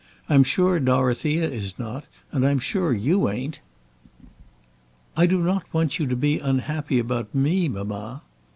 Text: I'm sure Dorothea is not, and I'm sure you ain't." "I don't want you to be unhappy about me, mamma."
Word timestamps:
I'm 0.27 0.43
sure 0.43 0.79
Dorothea 0.79 1.47
is 1.47 1.77
not, 1.77 2.07
and 2.31 2.43
I'm 2.43 2.57
sure 2.57 2.91
you 2.91 3.29
ain't." 3.29 3.59
"I 5.15 5.27
don't 5.27 5.63
want 5.71 5.99
you 5.99 6.07
to 6.07 6.15
be 6.15 6.39
unhappy 6.39 6.97
about 6.97 7.35
me, 7.35 7.69
mamma." 7.69 8.23